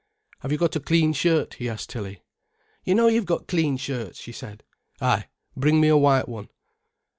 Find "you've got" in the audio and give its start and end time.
3.07-3.47